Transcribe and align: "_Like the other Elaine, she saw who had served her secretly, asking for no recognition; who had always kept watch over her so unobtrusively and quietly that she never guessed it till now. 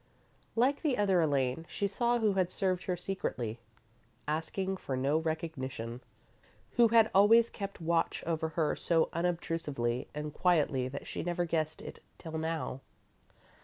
"_Like 0.55 0.81
the 0.81 0.97
other 0.97 1.21
Elaine, 1.21 1.67
she 1.69 1.87
saw 1.87 2.17
who 2.17 2.33
had 2.33 2.49
served 2.49 2.85
her 2.85 2.97
secretly, 2.97 3.59
asking 4.27 4.77
for 4.77 4.97
no 4.97 5.19
recognition; 5.19 6.01
who 6.71 6.87
had 6.87 7.11
always 7.13 7.51
kept 7.51 7.79
watch 7.79 8.23
over 8.25 8.49
her 8.57 8.75
so 8.75 9.09
unobtrusively 9.13 10.07
and 10.15 10.33
quietly 10.33 10.87
that 10.87 11.05
she 11.05 11.21
never 11.21 11.45
guessed 11.45 11.83
it 11.83 11.99
till 12.17 12.39
now. 12.39 12.81